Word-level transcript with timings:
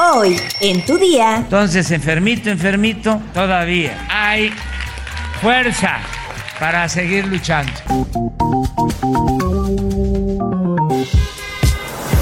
Hoy, 0.00 0.40
en 0.60 0.86
tu 0.86 0.96
día. 0.96 1.38
Entonces, 1.38 1.90
enfermito, 1.90 2.50
enfermito, 2.50 3.20
todavía 3.34 4.06
hay 4.08 4.52
fuerza 5.40 5.98
para 6.60 6.88
seguir 6.88 7.26
luchando. 7.26 7.72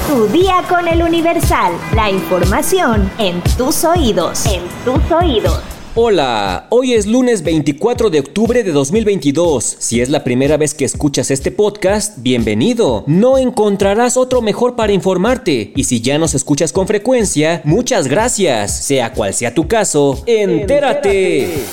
Tu 0.08 0.26
día 0.28 0.62
con 0.70 0.88
el 0.88 1.02
Universal. 1.02 1.72
La 1.94 2.08
información 2.08 3.10
en 3.18 3.42
tus 3.58 3.84
oídos. 3.84 4.46
En 4.46 4.62
tus 4.82 5.12
oídos. 5.12 5.75
Hola, 5.98 6.66
hoy 6.68 6.92
es 6.92 7.06
lunes 7.06 7.42
24 7.42 8.10
de 8.10 8.20
octubre 8.20 8.62
de 8.62 8.70
2022. 8.70 9.76
Si 9.78 10.02
es 10.02 10.10
la 10.10 10.24
primera 10.24 10.58
vez 10.58 10.74
que 10.74 10.84
escuchas 10.84 11.30
este 11.30 11.50
podcast, 11.50 12.18
bienvenido. 12.18 13.02
No 13.06 13.38
encontrarás 13.38 14.18
otro 14.18 14.42
mejor 14.42 14.76
para 14.76 14.92
informarte. 14.92 15.72
Y 15.74 15.84
si 15.84 16.02
ya 16.02 16.18
nos 16.18 16.34
escuchas 16.34 16.74
con 16.74 16.86
frecuencia, 16.86 17.62
muchas 17.64 18.08
gracias. 18.08 18.84
Sea 18.84 19.14
cual 19.14 19.32
sea 19.32 19.54
tu 19.54 19.68
caso, 19.68 20.22
entérate. 20.26 21.64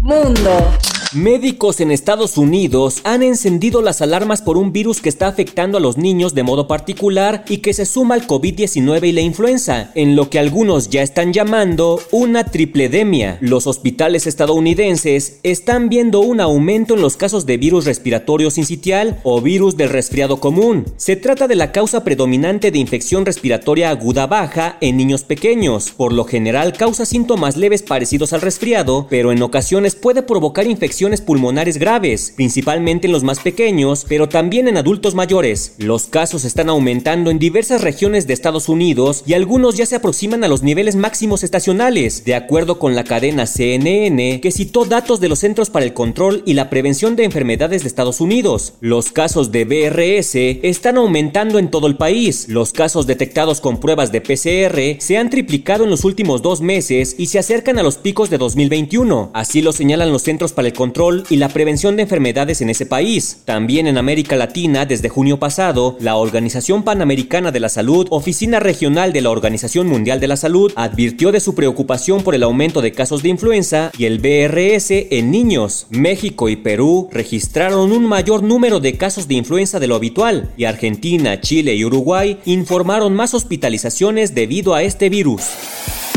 Mundo. 0.00 0.70
Médicos 1.16 1.80
en 1.80 1.92
Estados 1.92 2.36
Unidos 2.36 3.00
han 3.02 3.22
encendido 3.22 3.80
las 3.80 4.02
alarmas 4.02 4.42
por 4.42 4.58
un 4.58 4.70
virus 4.70 5.00
que 5.00 5.08
está 5.08 5.28
afectando 5.28 5.78
a 5.78 5.80
los 5.80 5.96
niños 5.96 6.34
de 6.34 6.42
modo 6.42 6.68
particular 6.68 7.42
y 7.48 7.58
que 7.58 7.72
se 7.72 7.86
suma 7.86 8.16
al 8.16 8.26
COVID-19 8.26 9.08
y 9.08 9.12
la 9.12 9.22
influenza, 9.22 9.92
en 9.94 10.14
lo 10.14 10.28
que 10.28 10.38
algunos 10.38 10.90
ya 10.90 11.00
están 11.00 11.32
llamando 11.32 12.02
una 12.10 12.44
tripledemia. 12.44 13.38
Los 13.40 13.66
hospitales 13.66 14.26
estadounidenses 14.26 15.40
están 15.42 15.88
viendo 15.88 16.20
un 16.20 16.38
aumento 16.42 16.92
en 16.92 17.00
los 17.00 17.16
casos 17.16 17.46
de 17.46 17.56
virus 17.56 17.86
respiratorio 17.86 18.50
sincitial 18.50 19.18
o 19.22 19.40
virus 19.40 19.78
del 19.78 19.88
resfriado 19.88 20.38
común. 20.38 20.84
Se 20.98 21.16
trata 21.16 21.48
de 21.48 21.54
la 21.56 21.72
causa 21.72 22.04
predominante 22.04 22.70
de 22.70 22.78
infección 22.78 23.24
respiratoria 23.24 23.88
aguda 23.88 24.26
baja 24.26 24.76
en 24.82 24.98
niños 24.98 25.24
pequeños. 25.24 25.92
Por 25.92 26.12
lo 26.12 26.24
general 26.24 26.74
causa 26.74 27.06
síntomas 27.06 27.56
leves 27.56 27.80
parecidos 27.80 28.34
al 28.34 28.42
resfriado, 28.42 29.06
pero 29.08 29.32
en 29.32 29.40
ocasiones 29.40 29.94
puede 29.94 30.20
provocar 30.20 30.66
infección 30.66 31.05
pulmonares 31.20 31.78
graves, 31.78 32.32
principalmente 32.34 33.06
en 33.06 33.12
los 33.12 33.22
más 33.22 33.40
pequeños, 33.40 34.04
pero 34.08 34.28
también 34.28 34.68
en 34.68 34.76
adultos 34.76 35.14
mayores. 35.14 35.74
Los 35.78 36.06
casos 36.06 36.44
están 36.44 36.68
aumentando 36.68 37.30
en 37.30 37.38
diversas 37.38 37.82
regiones 37.82 38.26
de 38.26 38.34
Estados 38.34 38.68
Unidos 38.68 39.22
y 39.26 39.34
algunos 39.34 39.76
ya 39.76 39.86
se 39.86 39.96
aproximan 39.96 40.42
a 40.44 40.48
los 40.48 40.62
niveles 40.62 40.96
máximos 40.96 41.44
estacionales, 41.44 42.24
de 42.24 42.34
acuerdo 42.34 42.78
con 42.78 42.94
la 42.94 43.04
cadena 43.04 43.46
CNN, 43.46 44.40
que 44.40 44.52
citó 44.52 44.84
datos 44.84 45.20
de 45.20 45.28
los 45.28 45.38
Centros 45.38 45.70
para 45.70 45.84
el 45.84 45.94
Control 45.94 46.42
y 46.46 46.54
la 46.54 46.70
Prevención 46.70 47.16
de 47.16 47.24
Enfermedades 47.24 47.82
de 47.82 47.88
Estados 47.88 48.20
Unidos. 48.20 48.74
Los 48.80 49.12
casos 49.12 49.52
de 49.52 49.64
BRS 49.64 50.34
están 50.62 50.96
aumentando 50.96 51.58
en 51.58 51.70
todo 51.70 51.86
el 51.86 51.96
país. 51.96 52.48
Los 52.48 52.72
casos 52.72 53.06
detectados 53.06 53.60
con 53.60 53.78
pruebas 53.78 54.12
de 54.12 54.20
PCR 54.20 55.02
se 55.02 55.18
han 55.18 55.30
triplicado 55.30 55.84
en 55.84 55.90
los 55.90 56.04
últimos 56.04 56.42
dos 56.42 56.60
meses 56.60 57.14
y 57.18 57.26
se 57.26 57.38
acercan 57.38 57.78
a 57.78 57.82
los 57.82 57.98
picos 57.98 58.30
de 58.30 58.38
2021. 58.38 59.30
Así 59.34 59.62
lo 59.62 59.72
señalan 59.72 60.12
los 60.12 60.22
Centros 60.22 60.52
para 60.52 60.68
el 60.68 60.74
Control 60.74 60.85
y 61.30 61.36
la 61.36 61.48
prevención 61.48 61.96
de 61.96 62.02
enfermedades 62.02 62.60
en 62.60 62.70
ese 62.70 62.86
país. 62.86 63.38
También 63.44 63.86
en 63.86 63.98
América 63.98 64.36
Latina, 64.36 64.86
desde 64.86 65.08
junio 65.08 65.38
pasado, 65.38 65.96
la 66.00 66.16
Organización 66.16 66.82
Panamericana 66.84 67.50
de 67.50 67.60
la 67.60 67.68
Salud, 67.68 68.06
Oficina 68.10 68.60
Regional 68.60 69.12
de 69.12 69.20
la 69.20 69.30
Organización 69.30 69.88
Mundial 69.88 70.20
de 70.20 70.28
la 70.28 70.36
Salud, 70.36 70.72
advirtió 70.76 71.32
de 71.32 71.40
su 71.40 71.54
preocupación 71.54 72.22
por 72.22 72.34
el 72.34 72.42
aumento 72.42 72.82
de 72.82 72.92
casos 72.92 73.22
de 73.22 73.30
influenza 73.30 73.90
y 73.98 74.04
el 74.04 74.18
BRS 74.18 74.90
en 74.90 75.30
niños. 75.30 75.86
México 75.90 76.48
y 76.48 76.56
Perú 76.56 77.08
registraron 77.12 77.92
un 77.92 78.06
mayor 78.06 78.42
número 78.42 78.80
de 78.80 78.96
casos 78.96 79.28
de 79.28 79.34
influenza 79.34 79.80
de 79.80 79.86
lo 79.86 79.96
habitual 79.96 80.50
y 80.56 80.64
Argentina, 80.64 81.40
Chile 81.40 81.74
y 81.74 81.84
Uruguay 81.84 82.38
informaron 82.44 83.14
más 83.14 83.34
hospitalizaciones 83.34 84.34
debido 84.34 84.74
a 84.74 84.82
este 84.82 85.08
virus. 85.08 85.42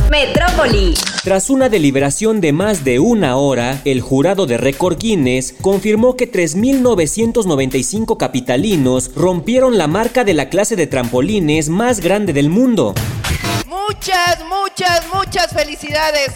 Metrópoli. 0.09 0.93
Tras 1.29 1.51
una 1.51 1.69
deliberación 1.69 2.41
de 2.41 2.53
más 2.53 2.83
de 2.83 2.97
una 2.97 3.35
hora, 3.35 3.81
el 3.85 4.01
jurado 4.01 4.47
de 4.47 4.57
récord 4.57 4.97
Guinness 4.97 5.53
confirmó 5.61 6.15
que 6.15 6.27
3.995 6.31 8.17
capitalinos 8.17 9.11
rompieron 9.13 9.77
la 9.77 9.85
marca 9.85 10.23
de 10.23 10.33
la 10.33 10.49
clase 10.49 10.75
de 10.75 10.87
trampolines 10.87 11.69
más 11.69 11.99
grande 11.99 12.33
del 12.33 12.49
mundo. 12.49 12.95
Muchas, 13.67 14.39
muchas, 14.45 15.03
muchas 15.13 15.53
felicidades. 15.53 16.31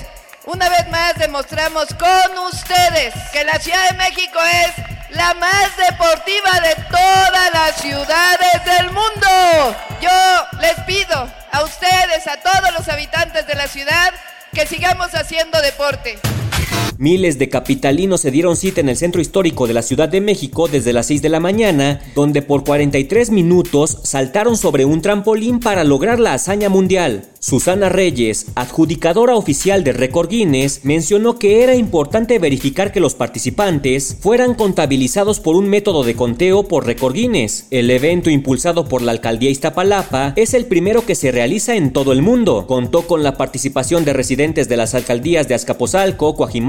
Una 0.46 0.70
vez 0.70 0.88
más 0.92 1.18
demostramos 1.18 1.88
con 1.96 2.38
ustedes 2.54 3.16
que 3.32 3.44
la 3.46 3.58
Ciudad 3.58 3.90
de 3.90 3.98
México 3.98 4.38
es 4.68 5.16
la 5.16 5.34
más 5.34 5.76
deportiva 5.76 6.52
de 6.62 6.76
todas 6.92 7.52
las 7.52 7.82
ciudades 7.82 8.64
del 8.64 8.92
mundo. 8.92 9.76
Yo 10.00 10.60
les 10.62 10.80
pido 10.86 11.28
a 11.52 11.64
ustedes, 11.64 12.28
a 12.28 12.38
todos 12.38 12.72
los 12.78 12.88
habitantes 12.90 13.48
de 13.48 13.56
la 13.56 13.68
ciudad, 13.68 14.14
que 14.54 14.68
sigamos 14.68 15.14
haciendo 15.16 15.60
deporte. 15.62 16.20
Miles 16.98 17.40
de 17.40 17.50
capitalinos 17.50 18.22
se 18.22 18.32
dieron 18.32 18.56
cita 18.56 18.80
en 18.80 18.88
el 18.88 18.96
centro 18.96 19.20
histórico 19.20 19.68
de 19.68 19.74
la 19.74 19.82
Ciudad 19.82 20.08
de 20.08 20.22
México 20.22 20.68
desde 20.68 20.94
las 20.94 21.08
6 21.08 21.22
de 21.22 21.30
la 21.30 21.40
mañana, 21.40 22.02
donde 22.16 22.42
por 22.42 22.64
43 22.64 23.32
minutos 23.32 24.00
saltaron 24.04 24.58
sobre 24.58 24.86
un 24.86 25.02
trampolín 25.02 25.60
para 25.60 25.84
lograr 25.84 26.20
la 26.20 26.34
hazaña 26.34 26.70
mundial. 26.70 27.30
Susana 27.40 27.90
Reyes, 27.90 28.46
adjudicadora 28.56 29.36
oficial 29.36 29.84
de 29.84 29.92
Record 29.92 30.30
Guinness, 30.30 30.86
mencionó 30.86 31.38
que 31.38 31.62
era 31.62 31.76
importante 31.76 32.40
verificar 32.40 32.94
que 32.94 33.02
los 33.02 33.16
participantes 33.16 34.16
fueran 34.22 34.54
contabilizados 34.54 35.42
por 35.42 35.58
un 35.58 35.68
método 35.68 36.06
de 36.06 36.16
conteo 36.16 36.70
por 36.70 36.86
Record 36.86 37.16
Guinness. 37.16 37.68
El 37.70 37.92
evento 37.92 38.30
impulsado 38.30 38.88
por 38.88 39.02
la 39.02 39.12
alcaldía 39.12 39.50
Iztapalapa 39.50 40.32
es 40.38 40.54
el 40.54 40.68
primero 40.68 41.06
que 41.06 41.16
se 41.16 41.34
realiza 41.34 41.76
en 41.76 41.92
todo 41.92 42.14
el 42.14 42.22
mundo. 42.22 42.66
Contó 42.66 43.02
con 43.02 43.24
la 43.24 43.36
participación 43.36 44.06
de 44.06 44.14
residentes 44.14 44.70
de 44.70 44.78
las 44.78 44.96
alcaldías 44.96 45.50
de 45.50 45.56
Azcapotzalco, 45.56 46.38
Coajimalpa, 46.38 46.63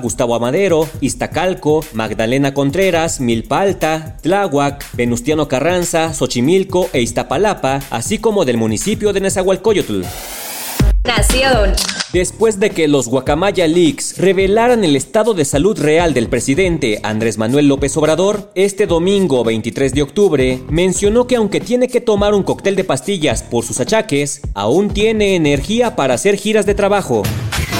Gustavo 0.00 0.34
Amadero, 0.34 0.88
Iztacalco, 1.00 1.84
Magdalena 1.92 2.52
Contreras, 2.54 3.20
Milpa 3.20 3.60
Alta, 3.60 4.16
Tláhuac, 4.22 4.84
Venustiano 4.92 5.48
Carranza, 5.48 6.12
Xochimilco 6.12 6.88
e 6.92 7.00
Iztapalapa, 7.00 7.80
así 7.90 8.18
como 8.18 8.44
del 8.44 8.58
municipio 8.58 9.12
de 9.12 9.20
Nezahualcóyotl. 9.20 10.02
Nación. 11.04 11.72
Después 12.12 12.60
de 12.60 12.70
que 12.70 12.88
los 12.88 13.08
Guacamaya 13.08 13.66
Leaks 13.66 14.18
revelaran 14.18 14.84
el 14.84 14.96
estado 14.96 15.34
de 15.34 15.44
salud 15.44 15.78
real 15.78 16.12
del 16.12 16.28
presidente 16.28 17.00
Andrés 17.02 17.38
Manuel 17.38 17.68
López 17.68 17.96
Obrador, 17.96 18.50
este 18.54 18.86
domingo 18.86 19.44
23 19.44 19.94
de 19.94 20.02
octubre 20.02 20.60
mencionó 20.68 21.26
que 21.26 21.36
aunque 21.36 21.60
tiene 21.60 21.88
que 21.88 22.00
tomar 22.00 22.34
un 22.34 22.42
cóctel 22.42 22.76
de 22.76 22.84
pastillas 22.84 23.42
por 23.42 23.64
sus 23.64 23.80
achaques, 23.80 24.42
aún 24.54 24.90
tiene 24.90 25.34
energía 25.34 25.96
para 25.96 26.14
hacer 26.14 26.36
giras 26.36 26.66
de 26.66 26.74
trabajo. 26.74 27.22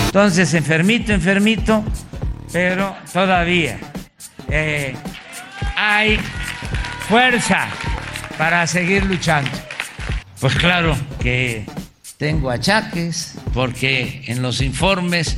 Entonces, 0.09 0.55
enfermito, 0.55 1.13
enfermito, 1.13 1.85
pero 2.51 2.97
todavía 3.13 3.79
eh, 4.51 4.95
hay 5.77 6.19
fuerza 7.09 7.69
para 8.39 8.67
seguir 8.67 9.05
luchando. 9.05 9.51
Pues 10.41 10.55
claro 10.55 10.97
que 11.21 11.67
tengo 12.17 12.51
achaques 12.51 13.37
porque 13.53 14.23
en 14.29 14.41
los 14.41 14.63
informes 14.63 15.37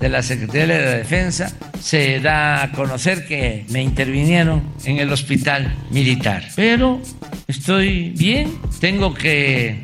de 0.00 0.08
la 0.08 0.22
Secretaría 0.22 0.66
de 0.66 0.84
la 0.84 0.90
Defensa 0.96 1.52
se 1.80 2.18
da 2.18 2.64
a 2.64 2.72
conocer 2.72 3.24
que 3.26 3.66
me 3.68 3.82
intervinieron 3.82 4.74
en 4.84 4.98
el 4.98 5.12
hospital 5.12 5.74
militar. 5.90 6.42
Pero 6.56 7.00
estoy 7.46 8.10
bien, 8.10 8.58
tengo 8.80 9.14
que 9.14 9.80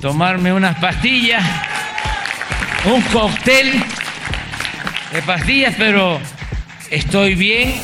tomarme 0.00 0.52
unas 0.52 0.78
pastillas, 0.78 1.44
un 2.86 3.00
cóctel 3.12 3.82
de 5.12 5.22
pastillas, 5.22 5.74
pero 5.78 6.20
estoy 6.90 7.34
bien. 7.34 7.74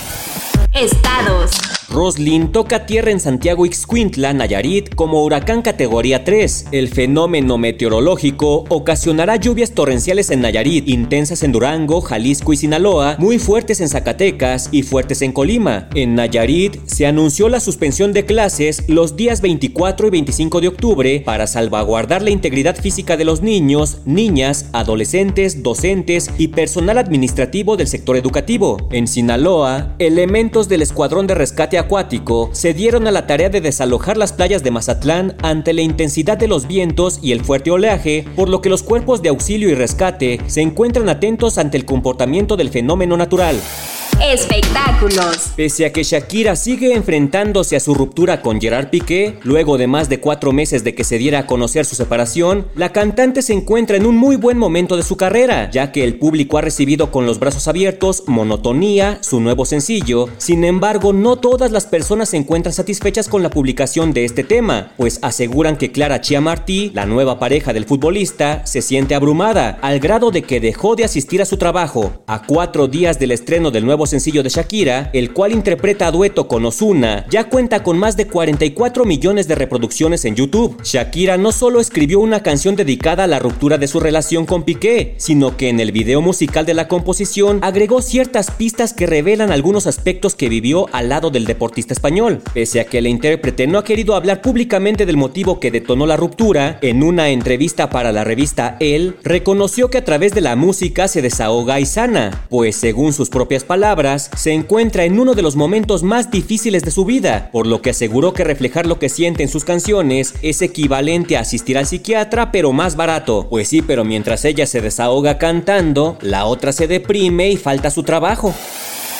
Estados. 0.75 1.70
Roslin 1.91 2.53
toca 2.53 2.87
tierra 2.87 3.11
en 3.11 3.19
Santiago 3.19 3.67
Ixcuintla, 3.67 4.33
Nayarit, 4.33 4.95
como 4.95 5.25
huracán 5.25 5.61
categoría 5.61 6.23
3. 6.23 6.67
El 6.71 6.89
fenómeno 6.89 7.59
meteorológico 7.59 8.65
ocasionará 8.69 9.35
lluvias 9.37 9.73
torrenciales 9.73 10.31
en 10.31 10.41
Nayarit, 10.41 10.89
intensas 10.89 11.43
en 11.43 11.51
Durango, 11.51 12.01
Jalisco 12.01 12.53
y 12.53 12.59
Sinaloa, 12.59 13.17
muy 13.19 13.41
fuertes 13.41 13.81
en 13.81 13.89
Zacatecas 13.89 14.69
y 14.71 14.85
fuertes 14.85 15.21
en 15.23 15.33
Colima. 15.33 15.89
En 15.97 16.15
Nayarit 16.15 16.77
se 16.87 17.07
anunció 17.07 17.49
la 17.49 17.59
suspensión 17.59 18.13
de 18.13 18.25
clases 18.25 18.85
los 18.87 19.17
días 19.17 19.41
24 19.41 20.07
y 20.07 20.11
25 20.11 20.61
de 20.61 20.69
octubre 20.69 21.23
para 21.27 21.49
salvaguardar 21.49 22.23
la 22.23 22.31
integridad 22.31 22.77
física 22.77 23.17
de 23.17 23.25
los 23.25 23.43
niños, 23.43 23.99
niñas, 24.05 24.67
adolescentes, 24.73 25.65
docentes 25.65 26.31
y 26.39 26.49
personal 26.49 26.99
administrativo 26.99 27.77
del 27.77 27.89
sector 27.89 28.17
educativo. 28.17 28.77
En 28.93 29.09
Sinaloa, 29.09 29.97
elementos 29.99 30.69
del 30.69 30.83
Escuadrón 30.83 31.27
de 31.27 31.35
Rescate 31.35 31.80
acuático 31.81 32.51
se 32.53 32.73
dieron 32.73 33.07
a 33.07 33.11
la 33.11 33.27
tarea 33.27 33.49
de 33.49 33.61
desalojar 33.61 34.17
las 34.17 34.33
playas 34.33 34.63
de 34.63 34.71
Mazatlán 34.71 35.37
ante 35.43 35.73
la 35.73 35.83
intensidad 35.83 36.39
de 36.39 36.49
los 36.49 36.67
vientos 36.67 37.19
y 37.23 37.33
el 37.33 37.45
fuerte 37.45 37.71
oleaje, 37.71 38.25
por 38.37 38.49
lo 38.49 38.61
que 38.61 38.71
los 38.71 38.83
cuerpos 38.83 39.23
de 39.23 39.31
auxilio 39.31 39.69
y 39.69 39.75
rescate 39.75 40.41
se 40.47 40.63
encuentran 40.63 41.09
atentos 41.09 41.59
ante 41.59 41.77
el 41.77 41.85
comportamiento 41.85 42.57
del 42.57 42.71
fenómeno 42.71 43.17
natural. 43.17 43.61
Espectáculos. 44.23 45.53
Pese 45.57 45.87
a 45.87 45.93
que 45.93 46.03
Shakira 46.03 46.55
sigue 46.55 46.95
enfrentándose 46.95 47.75
a 47.75 47.81
su 47.81 47.95
ruptura 47.95 48.43
con 48.43 48.61
Gerard 48.61 48.91
Piqué, 48.91 49.39
luego 49.45 49.79
de 49.79 49.87
más 49.87 50.11
de 50.11 50.21
cuatro 50.21 50.53
meses 50.53 50.85
de 50.85 50.95
que 50.95 51.05
se 51.05 51.17
diera 51.17 51.41
a 51.41 51.47
conocer 51.47 51.87
su 51.87 51.97
separación, 51.97 52.67
la 52.75 52.93
cantante 52.93 53.41
se 53.41 53.55
encuentra 53.55 53.97
en 53.97 54.05
un 54.05 54.19
muy 54.19 54.37
buen 54.37 54.59
momento 54.59 54.99
de 54.99 55.05
su 55.05 55.17
carrera, 55.17 55.71
ya 55.71 55.91
que 55.91 56.05
el 56.05 56.19
público 56.19 56.59
ha 56.59 56.61
recibido 56.61 57.11
con 57.11 57.25
los 57.25 57.39
brazos 57.39 57.67
abiertos 57.67 58.25
Monotonía, 58.27 59.19
su 59.23 59.41
nuevo 59.41 59.65
sencillo. 59.65 60.29
Sin 60.37 60.65
embargo, 60.65 61.15
no 61.15 61.37
todas 61.37 61.71
las 61.71 61.87
personas 61.87 62.29
se 62.29 62.37
encuentran 62.37 62.75
satisfechas 62.75 63.27
con 63.27 63.43
la 63.43 63.49
publicación 63.49 64.13
de 64.13 64.27
este 64.27 64.45
tema, 64.45 64.93
pues 64.99 65.19
aseguran 65.23 65.79
que 65.79 65.93
Clara 65.93 66.21
Chiamartí, 66.21 66.91
la 66.95 67.07
nueva 67.07 67.39
pareja 67.39 67.73
del 67.73 67.87
futbolista, 67.87 68.67
se 68.67 68.83
siente 68.83 69.15
abrumada, 69.15 69.79
al 69.81 69.99
grado 69.99 70.31
de 70.31 70.43
que 70.43 70.61
dejó 70.61 70.95
de 70.95 71.05
asistir 71.05 71.41
a 71.41 71.47
su 71.47 71.57
trabajo. 71.57 72.23
A 72.27 72.43
cuatro 72.47 72.87
días 72.87 73.19
del 73.19 73.31
estreno 73.31 73.71
del 73.71 73.87
nuevo 73.87 74.10
sencillo 74.11 74.43
de 74.43 74.51
Shakira, 74.51 75.11
el 75.13 75.33
cual 75.33 75.53
interpreta 75.53 76.09
a 76.09 76.11
dueto 76.11 76.49
con 76.49 76.67
Ozuna, 76.67 77.25
ya 77.31 77.45
cuenta 77.45 77.83
con 77.83 77.99
más 77.99 78.17
de 78.17 78.27
44 78.27 79.05
millones 79.05 79.49
de 79.49 79.55
reproducciones 79.55 80.25
en 80.25 80.37
YouTube. 80.37 80.77
Shakira 80.83 81.39
no 81.39 81.53
solo 81.53 81.81
escribió 81.81 82.21
una 82.21 82.43
canción 82.43 82.77
dedicada 82.77 83.25
a 83.25 83.27
la 83.27 83.39
ruptura 83.39 83.79
de 83.79 83.89
su 83.89 84.01
relación 84.01 84.45
con 84.45 84.65
Piqué, 84.65 85.15
sino 85.17 85.57
que 85.57 85.69
en 85.69 85.81
el 85.81 85.93
video 85.93 86.21
musical 86.21 86.67
de 86.67 86.75
la 86.75 86.89
composición 86.89 87.61
agregó 87.63 88.03
ciertas 88.03 88.51
pistas 88.51 88.93
que 88.93 89.07
revelan 89.07 89.53
algunos 89.53 89.87
aspectos 89.87 90.35
que 90.35 90.49
vivió 90.49 90.87
al 90.93 91.09
lado 91.09 91.31
del 91.31 91.47
deportista 91.47 91.95
español. 91.95 92.43
Pese 92.53 92.81
a 92.81 92.85
que 92.85 92.99
el 92.99 93.07
intérprete 93.07 93.67
no 93.67 93.79
ha 93.79 93.85
querido 93.85 94.15
hablar 94.15 94.43
públicamente 94.43 95.07
del 95.07 95.17
motivo 95.17 95.61
que 95.61 95.71
detonó 95.71 96.07
la 96.07 96.17
ruptura, 96.17 96.79
en 96.83 97.03
una 97.03 97.29
entrevista 97.31 97.91
para 97.91 98.13
la 98.13 98.25
revista 98.25 98.77
El, 98.81 99.17
reconoció 99.23 99.91
que 99.91 99.99
a 99.99 100.05
través 100.05 100.35
de 100.35 100.41
la 100.41 100.57
música 100.57 101.09
se 101.09 101.23
desahoga 101.23 101.81
y 101.81 101.87
sana, 101.87 102.47
pues 102.49 102.77
según 102.77 103.13
sus 103.13 103.29
propias 103.29 103.65
palabras, 103.65 104.00
se 104.35 104.53
encuentra 104.53 105.05
en 105.05 105.21
uno 105.21 105.35
de 105.35 105.43
los 105.43 105.57
momentos 105.57 106.03
más 106.03 106.31
difíciles 106.31 106.83
de 106.83 106.91
su 106.91 107.05
vida, 107.05 107.51
por 107.53 107.67
lo 107.67 107.83
que 107.83 107.91
aseguró 107.91 108.33
que 108.33 108.45
reflejar 108.45 108.87
lo 108.87 108.99
que 108.99 109.11
siente 109.11 109.43
en 109.43 109.51
sus 109.51 109.65
canciones 109.65 110.35
es 110.41 110.63
equivalente 110.63 111.37
a 111.37 111.41
asistir 111.41 111.77
al 111.77 111.87
psiquiatra 111.87 112.51
pero 112.51 112.73
más 112.73 112.97
barato. 112.97 113.47
Pues 113.51 113.69
sí, 113.69 113.83
pero 113.83 114.05
mientras 114.05 114.45
ella 114.47 114.67
se 114.67 114.81
desahoga 114.81 115.37
cantando, 115.37 116.17
la 116.23 116.47
otra 116.47 116.73
se 116.73 116.87
deprime 116.87 117.51
y 117.51 117.57
falta 117.59 117.91
su 117.91 118.03
trabajo. 118.03 118.55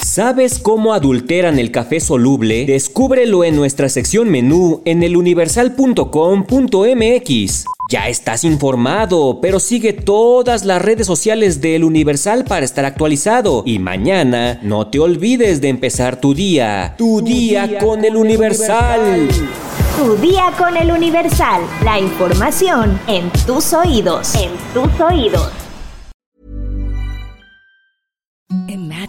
¿Sabes 0.03 0.59
cómo 0.59 0.95
adulteran 0.95 1.59
el 1.59 1.71
café 1.71 2.01
soluble? 2.01 2.67
Descúbrelo 2.67 3.45
en 3.45 3.55
nuestra 3.55 3.89
sección 3.89 4.31
menú 4.31 4.83
en 4.85 5.03
eluniversal.com.mx. 5.03 7.65
Ya 7.91 8.09
estás 8.09 8.45
informado, 8.45 9.41
pero 9.41 9.61
sigue 9.61 9.93
todas 9.93 10.65
las 10.65 10.81
redes 10.81 11.07
sociales 11.07 11.61
de 11.61 11.77
El 11.77 11.85
Universal 11.85 12.45
para 12.45 12.65
estar 12.65 12.85
actualizado. 12.85 13.63
Y 13.67 13.79
mañana 13.79 14.59
no 14.63 14.87
te 14.87 15.01
olvides 15.01 15.61
de 15.61 15.69
empezar 15.69 16.21
tu 16.21 16.35
día. 16.35 16.95
Tu, 16.97 17.21
día, 17.21 17.79
con, 17.79 18.05
El 18.05 18.17
Universal. 18.17 19.29
Tu 19.99 20.17
día 20.17 20.53
con 20.57 20.77
El 20.77 20.93
Universal. 20.93 21.63
La 21.85 21.99
información 21.99 22.99
en 23.07 23.31
tus 23.45 23.73
oídos. 23.73 24.35
En 24.35 24.51
tus 24.73 25.01
oídos. 25.01 25.60